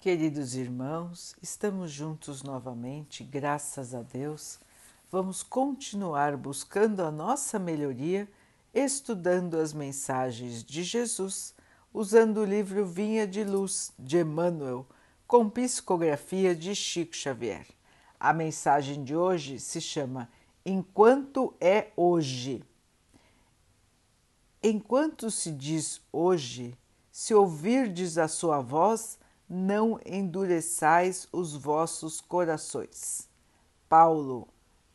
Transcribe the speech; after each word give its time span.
Queridos 0.00 0.54
irmãos, 0.54 1.34
estamos 1.42 1.90
juntos 1.90 2.44
novamente, 2.44 3.24
graças 3.24 3.96
a 3.96 4.00
Deus. 4.00 4.60
Vamos 5.10 5.42
continuar 5.42 6.36
buscando 6.36 7.02
a 7.02 7.10
nossa 7.10 7.58
melhoria, 7.58 8.28
estudando 8.72 9.56
as 9.56 9.72
mensagens 9.72 10.62
de 10.62 10.84
Jesus, 10.84 11.52
usando 11.92 12.36
o 12.36 12.44
livro 12.44 12.86
Vinha 12.86 13.26
de 13.26 13.42
Luz 13.42 13.92
de 13.98 14.18
Emmanuel, 14.18 14.86
com 15.26 15.50
psicografia 15.50 16.54
de 16.54 16.76
Chico 16.76 17.16
Xavier. 17.16 17.66
A 18.20 18.32
mensagem 18.32 19.02
de 19.02 19.16
hoje 19.16 19.58
se 19.58 19.80
chama 19.80 20.30
Enquanto 20.64 21.52
é 21.60 21.88
hoje. 21.96 22.62
Enquanto 24.62 25.28
se 25.28 25.50
diz 25.50 26.00
hoje, 26.12 26.78
se 27.10 27.34
ouvirdes 27.34 28.16
a 28.16 28.28
sua 28.28 28.60
voz, 28.60 29.18
não 29.48 29.98
endureçais 30.04 31.26
os 31.32 31.54
vossos 31.54 32.20
corações. 32.20 33.28
Paulo, 33.88 34.46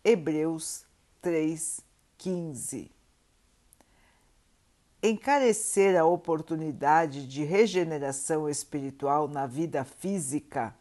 Hebreus 0.03 0.85
3:15. 1.21 2.91
Encarecer 5.01 5.99
a 5.99 6.05
oportunidade 6.05 7.27
de 7.27 7.43
regeneração 7.43 8.47
espiritual 8.47 9.27
na 9.27 9.47
vida 9.47 9.83
física 9.83 10.75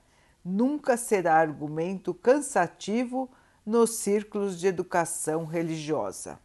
nunca 0.45 0.97
será 0.97 1.37
argumento 1.37 2.13
cansativo 2.13 3.31
nos 3.65 3.97
círculos 3.97 4.59
de 4.61 4.67
educação 4.67 5.45
religiosa. 5.45 6.39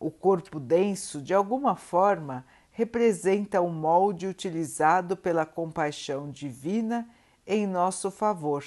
O 0.00 0.10
corpo 0.10 0.58
denso, 0.58 1.22
de 1.22 1.32
alguma 1.32 1.76
forma, 1.76 2.44
representa 2.76 3.60
o 3.60 3.70
molde 3.70 4.26
utilizado 4.26 5.16
pela 5.16 5.46
compaixão 5.46 6.28
divina 6.28 7.08
em 7.46 7.68
nosso 7.68 8.10
favor, 8.10 8.64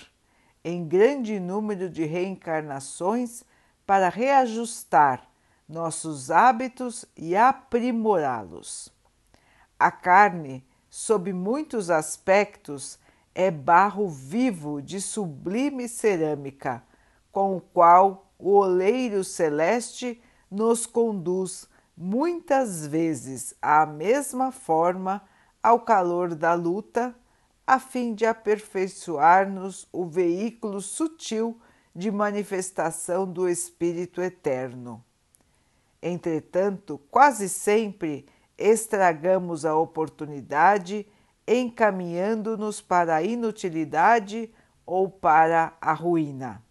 em 0.64 0.88
grande 0.88 1.42
número 1.42 1.90
de 1.90 2.06
reencarnações 2.06 3.44
para 3.86 4.08
reajustar 4.08 5.28
nossos 5.68 6.32
hábitos 6.32 7.04
e 7.18 7.36
aprimorá-los. 7.36 8.94
A 9.78 9.92
carne, 9.92 10.66
sob 10.90 11.34
muitos 11.34 11.90
aspectos, 11.90 12.98
é 13.36 13.52
barro 13.52 14.08
vivo 14.08 14.82
de 14.82 15.02
sublime 15.02 15.90
cerâmica, 15.90 16.82
com 17.30 17.58
o 17.58 17.62
qual 17.62 18.32
o 18.40 18.54
oleiro 18.54 19.22
celeste 19.26 20.22
nos 20.50 20.86
conduz 20.86 21.68
muitas 21.98 22.86
vezes 22.86 23.56
à 23.60 23.86
mesma 23.86 24.52
forma 24.52 25.24
ao 25.64 25.80
calor 25.80 26.36
da 26.36 26.54
luta, 26.54 27.16
a 27.66 27.80
fim 27.80 28.14
de 28.14 28.26
aperfeiçoar-nos 28.26 29.88
o 29.92 30.06
veículo 30.06 30.80
sutil 30.80 31.60
de 31.94 32.12
manifestação 32.12 33.26
do 33.26 33.50
Espírito 33.50 34.22
Eterno. 34.22 35.04
Entretanto, 36.02 37.02
quase 37.10 37.50
sempre 37.50 38.26
estragamos 38.58 39.66
a 39.66 39.76
oportunidade 39.76 41.08
encaminhando-nos 41.48 42.82
para 42.82 43.16
a 43.16 43.24
inutilidade 43.24 44.52
ou 44.86 45.10
para 45.10 45.74
a 45.82 45.94
ruína. 45.94 46.62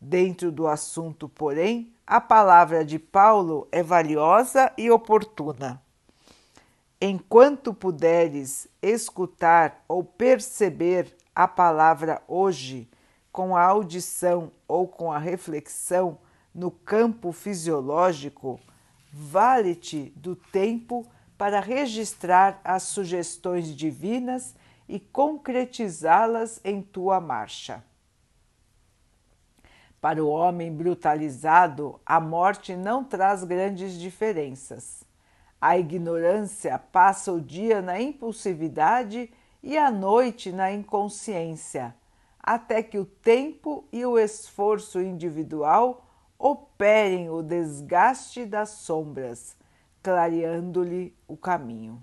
Dentro 0.00 0.52
do 0.52 0.66
assunto, 0.66 1.28
porém, 1.28 1.93
a 2.06 2.20
palavra 2.20 2.84
de 2.84 2.98
Paulo 2.98 3.66
é 3.72 3.82
valiosa 3.82 4.72
e 4.76 4.90
oportuna. 4.90 5.82
Enquanto 7.00 7.72
puderes 7.72 8.68
escutar 8.82 9.82
ou 9.88 10.04
perceber 10.04 11.16
a 11.34 11.48
palavra 11.48 12.22
hoje 12.28 12.88
com 13.32 13.56
a 13.56 13.62
audição 13.62 14.52
ou 14.68 14.86
com 14.86 15.10
a 15.10 15.18
reflexão 15.18 16.18
no 16.54 16.70
campo 16.70 17.32
fisiológico, 17.32 18.60
vale-te 19.12 20.12
do 20.14 20.36
tempo 20.36 21.06
para 21.36 21.58
registrar 21.58 22.60
as 22.62 22.84
sugestões 22.84 23.74
divinas 23.74 24.54
e 24.88 25.00
concretizá-las 25.00 26.60
em 26.62 26.80
tua 26.80 27.20
marcha. 27.20 27.82
Para 30.04 30.22
o 30.22 30.28
homem 30.28 30.70
brutalizado, 30.70 31.98
a 32.04 32.20
morte 32.20 32.76
não 32.76 33.02
traz 33.02 33.42
grandes 33.42 33.98
diferenças. 33.98 35.02
A 35.58 35.78
ignorância 35.78 36.78
passa 36.78 37.32
o 37.32 37.40
dia 37.40 37.80
na 37.80 37.98
impulsividade 37.98 39.32
e 39.62 39.78
a 39.78 39.90
noite 39.90 40.52
na 40.52 40.70
inconsciência, 40.70 41.94
até 42.38 42.82
que 42.82 42.98
o 42.98 43.06
tempo 43.06 43.88
e 43.90 44.04
o 44.04 44.18
esforço 44.18 45.00
individual 45.00 46.04
operem 46.38 47.30
o 47.30 47.42
desgaste 47.42 48.44
das 48.44 48.68
sombras, 48.68 49.56
clareando-lhe 50.02 51.16
o 51.26 51.34
caminho. 51.34 51.98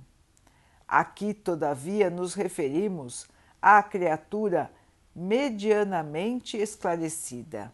Aqui, 0.87 1.35
todavia, 1.35 2.09
nos 2.09 2.33
referimos 2.33 3.29
à 3.61 3.83
criatura 3.83 4.71
medianamente 5.15 6.57
esclarecida 6.57 7.71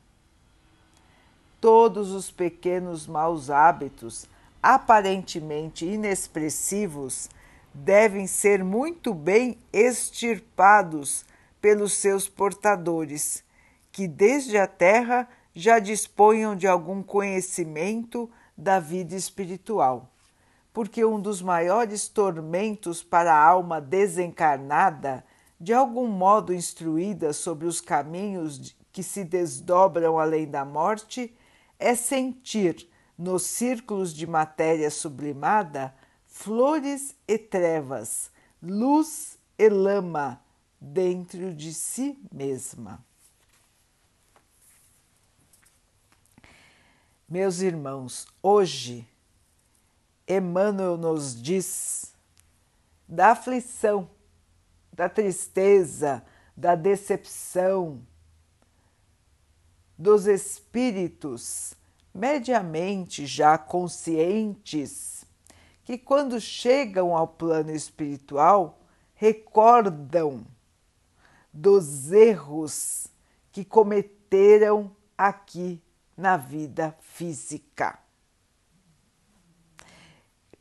todos 1.67 2.13
os 2.13 2.31
pequenos 2.31 3.07
maus 3.07 3.50
hábitos, 3.50 4.25
aparentemente 4.63 5.85
inexpressivos, 5.85 7.29
devem 7.73 8.25
ser 8.25 8.63
muito 8.63 9.13
bem 9.13 9.57
extirpados 9.73 11.25
pelos 11.59 11.91
seus 11.91 12.29
portadores, 12.29 13.44
que 13.91 14.07
desde 14.07 14.57
a 14.57 14.66
terra 14.66 15.28
já 15.53 15.78
disponham 15.78 16.55
de 16.55 16.66
algum 16.66 17.03
conhecimento 17.03 18.31
da 18.57 18.79
vida 18.79 19.13
espiritual. 19.13 20.09
Porque 20.72 21.03
um 21.03 21.19
dos 21.19 21.41
maiores 21.41 22.07
tormentos 22.07 23.03
para 23.03 23.34
a 23.34 23.45
alma 23.45 23.81
desencarnada, 23.81 25.22
de 25.59 25.73
algum 25.73 26.07
modo 26.07 26.53
instruída 26.53 27.34
sobre 27.34 27.67
os 27.67 27.81
caminhos 27.81 28.73
que 28.89 29.03
se 29.03 29.25
desdobram 29.25 30.17
além 30.17 30.47
da 30.47 30.63
morte, 30.63 31.35
é 31.80 31.96
sentir 31.96 32.90
nos 33.18 33.44
círculos 33.44 34.14
de 34.14 34.28
matéria 34.28 34.92
sublimada 34.92 35.94
flores 36.26 37.16
e 37.28 37.38
trevas, 37.38 38.32
luz 38.62 39.40
e 39.58 39.70
lama 39.70 40.42
dentro 40.80 41.54
de 41.54 41.74
si 41.74 42.18
mesma. 42.32 43.04
Meus 47.28 47.60
irmãos, 47.60 48.28
hoje 48.42 49.06
Emmanuel 50.28 50.96
nos 50.96 51.42
diz 51.42 52.14
da 53.08 53.32
aflição, 53.32 54.09
da 54.94 55.09
tristeza, 55.09 56.24
da 56.56 56.76
decepção, 56.76 58.02
dos 59.97 60.28
espíritos 60.28 61.74
mediamente 62.13 63.25
já 63.25 63.58
conscientes 63.58 65.25
que, 65.84 65.97
quando 65.97 66.40
chegam 66.40 67.16
ao 67.16 67.28
plano 67.28 67.72
espiritual, 67.72 68.80
recordam 69.16 70.46
dos 71.52 72.12
erros 72.12 73.08
que 73.52 73.63
cometeram 73.66 74.96
aqui 75.18 75.81
na 76.16 76.38
vida 76.38 76.96
física. 77.00 77.97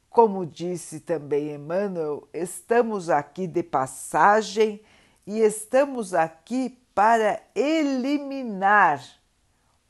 Como 0.08 0.46
disse 0.46 1.00
também 1.00 1.54
Emmanuel, 1.54 2.26
estamos 2.32 3.10
aqui 3.10 3.46
de 3.46 3.62
passagem 3.62 4.80
e 5.26 5.40
estamos 5.40 6.14
aqui 6.14 6.78
para 6.94 7.42
eliminar 7.54 9.04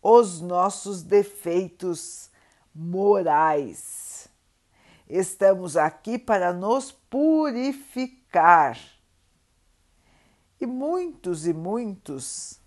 os 0.09 0.41
nossos 0.41 1.03
defeitos 1.03 2.31
morais. 2.73 4.29
Estamos 5.09 5.77
aqui 5.77 6.17
para 6.17 6.53
nos 6.53 6.93
purificar. 6.93 8.79
E 10.61 10.67
muitos 10.67 11.45
e 11.45 11.53
muitos 11.53 12.61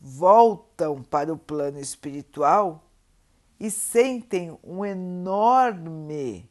voltam 0.00 1.00
para 1.00 1.32
o 1.32 1.38
plano 1.38 1.78
espiritual 1.78 2.90
e 3.60 3.70
sentem 3.70 4.58
um 4.60 4.84
enorme 4.84 6.50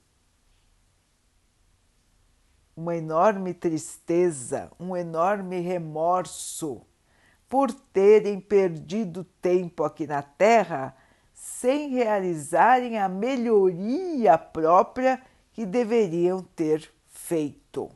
uma 2.75 2.95
enorme 2.95 3.53
tristeza, 3.53 4.71
um 4.79 4.95
enorme 4.95 5.59
remorso 5.59 6.81
por 7.53 7.71
terem 7.71 8.39
perdido 8.39 9.23
tempo 9.39 9.83
aqui 9.83 10.07
na 10.07 10.23
Terra 10.23 10.97
sem 11.35 11.89
realizarem 11.89 12.97
a 12.97 13.07
melhoria 13.07 14.39
própria 14.39 15.21
que 15.51 15.63
deveriam 15.63 16.41
ter 16.55 16.91
feito. 17.09 17.91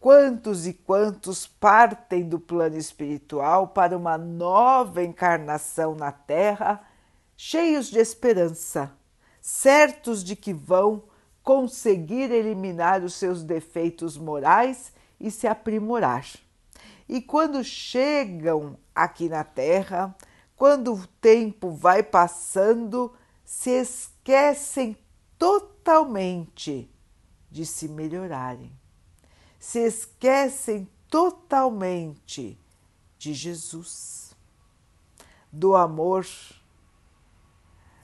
quantos 0.00 0.66
e 0.66 0.72
quantos 0.72 1.46
partem 1.46 2.28
do 2.28 2.40
plano 2.40 2.76
espiritual 2.76 3.68
para 3.68 3.96
uma 3.96 4.18
nova 4.18 5.00
encarnação 5.00 5.94
na 5.94 6.10
Terra, 6.10 6.82
cheios 7.36 7.86
de 7.86 8.00
esperança, 8.00 8.90
certos 9.40 10.24
de 10.24 10.34
que 10.34 10.52
vão 10.52 11.04
conseguir 11.44 12.32
eliminar 12.32 13.04
os 13.04 13.14
seus 13.14 13.44
defeitos 13.44 14.18
morais 14.18 14.92
e 15.20 15.30
se 15.30 15.46
aprimorar. 15.46 16.24
E 17.08 17.20
quando 17.20 17.62
chegam 17.62 18.78
aqui 18.94 19.28
na 19.28 19.44
Terra, 19.44 20.14
quando 20.56 20.94
o 20.94 21.06
tempo 21.20 21.70
vai 21.70 22.02
passando, 22.02 23.12
se 23.44 23.70
esquecem 23.70 24.96
totalmente 25.38 26.90
de 27.50 27.66
se 27.66 27.88
melhorarem. 27.88 28.72
Se 29.58 29.80
esquecem 29.80 30.88
totalmente 31.10 32.58
de 33.18 33.34
Jesus, 33.34 34.34
do 35.52 35.74
amor, 35.74 36.26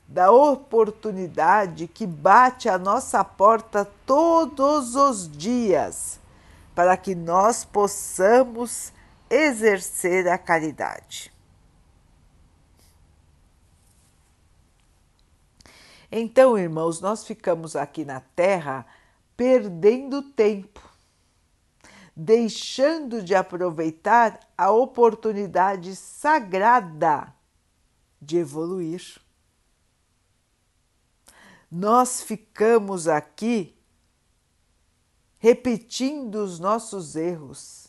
da 0.07 0.31
oportunidade 0.31 1.87
que 1.87 2.07
bate 2.07 2.69
à 2.69 2.79
nossa 2.79 3.25
porta 3.25 3.85
todos 4.05 4.95
os 4.95 5.31
dias 5.31 6.20
para 6.81 6.97
que 6.97 7.15
nós 7.15 7.63
possamos 7.63 8.91
exercer 9.29 10.27
a 10.27 10.39
caridade. 10.39 11.31
Então, 16.11 16.57
irmãos, 16.57 16.99
nós 17.03 17.27
ficamos 17.27 17.77
aqui 17.77 18.03
na 18.03 18.21
Terra 18.21 18.87
perdendo 19.37 20.23
tempo, 20.23 20.81
deixando 22.17 23.23
de 23.23 23.35
aproveitar 23.35 24.41
a 24.57 24.71
oportunidade 24.71 25.95
sagrada 25.95 27.31
de 28.19 28.39
evoluir. 28.39 29.21
Nós 31.71 32.23
ficamos 32.23 33.07
aqui 33.07 33.79
repetindo 35.41 36.37
os 36.37 36.61
nossos 36.61 37.17
erros, 37.17 37.89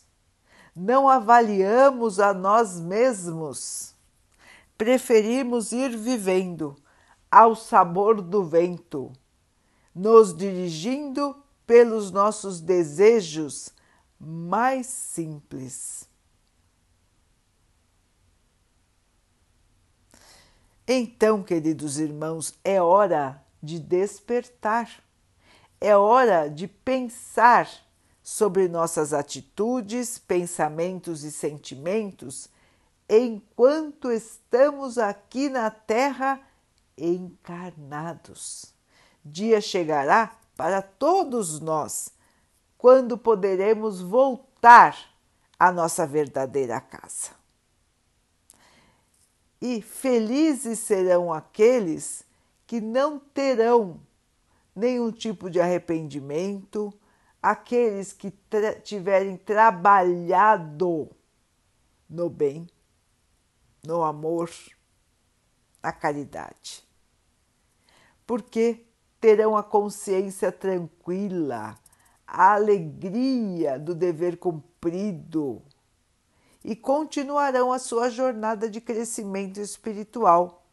não 0.74 1.06
avaliamos 1.06 2.18
a 2.18 2.32
nós 2.32 2.80
mesmos, 2.80 3.94
preferimos 4.76 5.70
ir 5.70 5.94
vivendo 5.96 6.74
ao 7.30 7.54
sabor 7.54 8.22
do 8.22 8.42
vento, 8.42 9.12
nos 9.94 10.34
dirigindo 10.34 11.36
pelos 11.66 12.10
nossos 12.10 12.58
desejos 12.58 13.70
mais 14.18 14.86
simples. 14.86 16.08
Então, 20.88 21.42
queridos 21.42 21.98
irmãos, 21.98 22.54
é 22.64 22.80
hora 22.80 23.44
de 23.62 23.78
despertar, 23.78 24.90
é 25.82 25.96
hora 25.96 26.48
de 26.48 26.68
pensar 26.68 27.68
sobre 28.22 28.68
nossas 28.68 29.12
atitudes, 29.12 30.16
pensamentos 30.16 31.24
e 31.24 31.32
sentimentos 31.32 32.48
enquanto 33.08 34.12
estamos 34.12 34.96
aqui 34.96 35.48
na 35.48 35.72
Terra 35.72 36.40
encarnados. 36.96 38.72
Dia 39.24 39.60
chegará 39.60 40.38
para 40.56 40.80
todos 40.82 41.58
nós 41.58 42.10
quando 42.78 43.18
poderemos 43.18 44.00
voltar 44.00 44.96
à 45.58 45.72
nossa 45.72 46.06
verdadeira 46.06 46.80
casa. 46.80 47.30
E 49.60 49.82
felizes 49.82 50.78
serão 50.78 51.32
aqueles 51.32 52.24
que 52.68 52.80
não 52.80 53.18
terão 53.18 54.00
nenhum 54.74 55.10
tipo 55.10 55.50
de 55.50 55.60
arrependimento, 55.60 56.92
aqueles 57.42 58.12
que 58.12 58.30
tra 58.30 58.74
tiverem 58.80 59.36
trabalhado 59.36 61.10
no 62.08 62.30
bem, 62.30 62.66
no 63.84 64.02
amor, 64.02 64.50
na 65.82 65.92
caridade 65.92 66.90
porque 68.32 68.86
terão 69.20 69.56
a 69.56 69.62
consciência 69.62 70.50
tranquila, 70.50 71.76
a 72.26 72.54
alegria 72.54 73.78
do 73.78 73.94
dever 73.94 74.38
cumprido 74.38 75.62
e 76.64 76.74
continuarão 76.74 77.72
a 77.72 77.78
sua 77.78 78.08
jornada 78.08 78.70
de 78.70 78.80
crescimento 78.80 79.60
espiritual. 79.60 80.64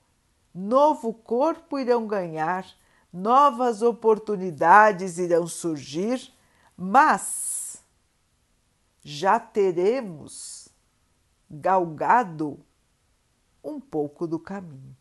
Novo 0.53 1.13
corpo 1.13 1.77
irão 1.77 2.07
ganhar, 2.07 2.65
novas 3.11 3.81
oportunidades 3.81 5.17
irão 5.17 5.47
surgir, 5.47 6.33
mas 6.77 7.83
já 9.03 9.39
teremos 9.39 10.69
galgado 11.49 12.59
um 13.63 13.79
pouco 13.79 14.27
do 14.27 14.39
caminho. 14.39 14.95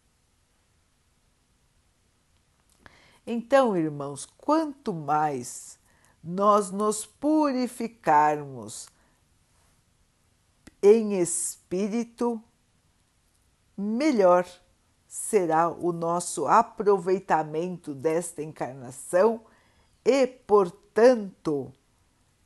Então, 3.26 3.76
irmãos, 3.76 4.24
quanto 4.38 4.94
mais 4.94 5.78
nós 6.24 6.70
nos 6.70 7.04
purificarmos 7.04 8.88
em 10.82 11.20
espírito, 11.20 12.42
melhor 13.76 14.46
será 15.08 15.70
o 15.70 15.90
nosso 15.90 16.46
aproveitamento 16.46 17.94
desta 17.94 18.42
encarnação 18.42 19.40
e, 20.04 20.26
portanto, 20.26 21.72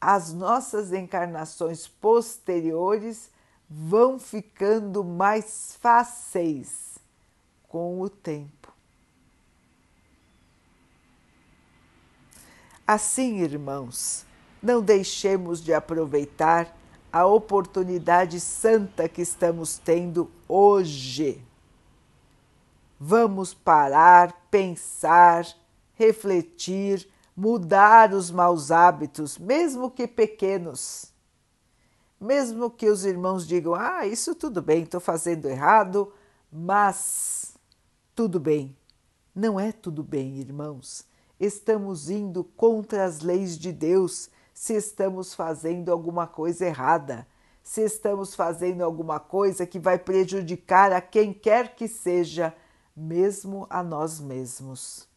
as 0.00 0.32
nossas 0.32 0.92
encarnações 0.92 1.88
posteriores 1.88 3.30
vão 3.68 4.18
ficando 4.18 5.02
mais 5.02 5.76
fáceis 5.80 6.98
com 7.68 8.00
o 8.00 8.08
tempo. 8.08 8.72
Assim, 12.86 13.38
irmãos, 13.40 14.24
não 14.62 14.82
deixemos 14.82 15.62
de 15.62 15.72
aproveitar 15.72 16.76
a 17.12 17.26
oportunidade 17.26 18.38
santa 18.38 19.08
que 19.08 19.22
estamos 19.22 19.78
tendo 19.78 20.30
hoje. 20.48 21.42
Vamos 23.04 23.52
parar, 23.52 24.46
pensar, 24.50 25.46
refletir, 25.94 27.08
mudar 27.36 28.14
os 28.14 28.30
maus 28.30 28.70
hábitos, 28.70 29.38
mesmo 29.38 29.90
que 29.90 30.06
pequenos. 30.06 31.12
Mesmo 32.20 32.70
que 32.70 32.88
os 32.88 33.04
irmãos 33.04 33.46
digam: 33.46 33.74
Ah, 33.74 34.06
isso 34.06 34.34
tudo 34.34 34.62
bem, 34.62 34.84
estou 34.84 35.00
fazendo 35.00 35.48
errado, 35.48 36.12
mas 36.52 37.56
tudo 38.14 38.38
bem. 38.38 38.76
Não 39.34 39.58
é 39.58 39.72
tudo 39.72 40.04
bem, 40.04 40.38
irmãos 40.38 41.10
estamos 41.44 42.08
indo 42.08 42.44
contra 42.44 43.04
as 43.04 43.20
leis 43.20 43.58
de 43.58 43.72
Deus 43.72 44.30
se 44.54 44.74
estamos 44.74 45.34
fazendo 45.34 45.90
alguma 45.90 46.24
coisa 46.24 46.66
errada, 46.66 47.26
se 47.62 47.82
estamos 47.82 48.34
fazendo 48.34 48.82
alguma 48.82 49.18
coisa 49.18 49.66
que 49.66 49.78
vai 49.78 49.98
prejudicar 49.98 50.92
a 50.92 51.00
quem 51.00 51.32
quer 51.32 51.74
que 51.74 51.88
seja, 51.88 52.54
mesmo 52.96 53.66
a 53.70 53.82
nós 53.82 54.20
mesmos. 54.20 55.08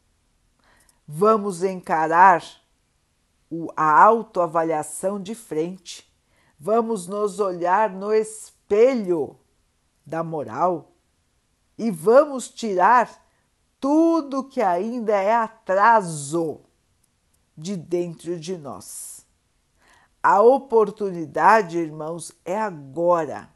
Vamos 1.07 1.63
encarar 1.63 2.43
a 3.75 4.03
autoavaliação 4.03 5.21
de 5.21 5.35
frente, 5.35 6.11
vamos 6.59 7.07
nos 7.07 7.39
olhar 7.39 7.89
no 7.89 8.13
espelho 8.13 9.37
da 10.05 10.23
moral 10.23 10.91
e 11.77 11.91
vamos 11.91 12.49
tirar 12.49 13.23
tudo 13.79 14.43
que 14.43 14.61
ainda 14.61 15.13
é 15.13 15.33
atraso 15.33 16.61
de 17.57 17.77
dentro 17.77 18.39
de 18.39 18.57
nós. 18.57 19.25
A 20.21 20.41
oportunidade, 20.41 21.77
irmãos, 21.77 22.31
é 22.43 22.59
agora, 22.59 23.49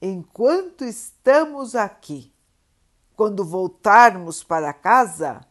enquanto 0.00 0.84
estamos 0.84 1.74
aqui. 1.74 2.32
Quando 3.20 3.44
voltarmos 3.44 4.42
para 4.42 4.72
casa, 4.72 5.42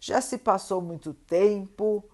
já 0.00 0.20
se 0.20 0.36
passou 0.36 0.82
muito 0.82 1.14
tempo, 1.14 2.04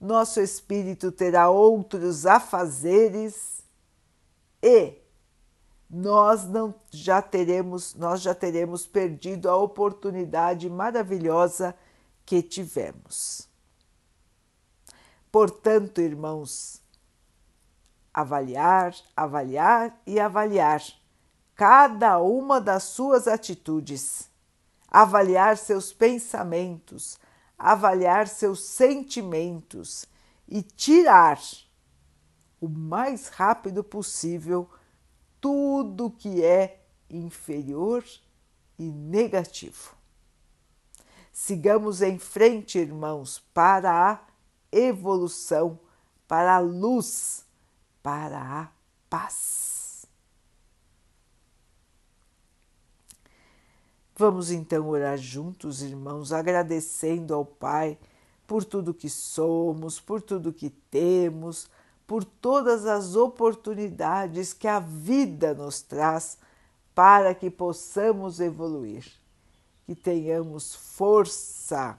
nosso 0.00 0.40
espírito 0.40 1.10
terá 1.10 1.50
outros 1.50 2.24
afazeres 2.24 3.64
e 4.62 4.94
nós 5.90 6.46
não 6.46 6.76
já 6.92 7.20
teremos, 7.20 7.92
nós 7.96 8.22
já 8.22 8.36
teremos 8.36 8.86
perdido 8.86 9.50
a 9.50 9.56
oportunidade 9.56 10.70
maravilhosa 10.70 11.74
que 12.24 12.40
tivemos. 12.40 13.48
Portanto, 15.28 16.00
irmãos, 16.00 16.80
avaliar, 18.14 18.94
avaliar 19.16 20.00
e 20.06 20.20
avaliar 20.20 20.84
cada 21.58 22.20
uma 22.20 22.60
das 22.60 22.84
suas 22.84 23.26
atitudes, 23.26 24.30
avaliar 24.86 25.56
seus 25.56 25.92
pensamentos, 25.92 27.18
avaliar 27.58 28.28
seus 28.28 28.62
sentimentos 28.62 30.06
e 30.46 30.62
tirar 30.62 31.40
o 32.60 32.68
mais 32.68 33.26
rápido 33.26 33.82
possível 33.82 34.70
tudo 35.40 36.12
que 36.12 36.44
é 36.44 36.80
inferior 37.10 38.04
e 38.78 38.84
negativo. 38.84 39.96
Sigamos 41.32 42.02
em 42.02 42.20
frente, 42.20 42.78
irmãos, 42.78 43.40
para 43.52 44.12
a 44.12 44.20
evolução, 44.70 45.80
para 46.28 46.54
a 46.54 46.60
luz, 46.60 47.44
para 48.00 48.38
a 48.40 48.68
paz. 49.10 49.77
Vamos 54.18 54.50
então 54.50 54.88
orar 54.88 55.16
juntos, 55.16 55.80
irmãos, 55.80 56.32
agradecendo 56.32 57.32
ao 57.32 57.44
Pai 57.44 57.96
por 58.48 58.64
tudo 58.64 58.92
que 58.92 59.08
somos, 59.08 60.00
por 60.00 60.20
tudo 60.20 60.52
que 60.52 60.70
temos, 60.70 61.70
por 62.04 62.24
todas 62.24 62.84
as 62.84 63.14
oportunidades 63.14 64.52
que 64.52 64.66
a 64.66 64.80
vida 64.80 65.54
nos 65.54 65.80
traz 65.80 66.36
para 66.96 67.32
que 67.32 67.48
possamos 67.48 68.40
evoluir 68.40 69.04
que 69.86 69.94
tenhamos 69.94 70.74
força, 70.74 71.96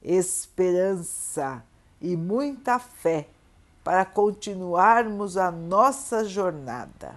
esperança 0.00 1.64
e 2.00 2.16
muita 2.16 2.78
fé 2.78 3.28
para 3.82 4.04
continuarmos 4.04 5.36
a 5.36 5.50
nossa 5.50 6.24
jornada. 6.24 7.16